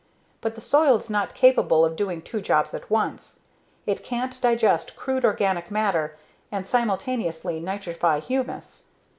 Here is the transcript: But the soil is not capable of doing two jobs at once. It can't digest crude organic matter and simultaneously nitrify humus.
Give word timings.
But 0.41 0.55
the 0.55 0.61
soil 0.61 0.97
is 0.97 1.11
not 1.11 1.35
capable 1.35 1.85
of 1.85 1.95
doing 1.95 2.23
two 2.23 2.41
jobs 2.41 2.73
at 2.73 2.89
once. 2.89 3.41
It 3.85 4.03
can't 4.03 4.41
digest 4.41 4.95
crude 4.95 5.23
organic 5.23 5.69
matter 5.69 6.17
and 6.51 6.65
simultaneously 6.65 7.59
nitrify 7.61 8.19
humus. 8.19 8.85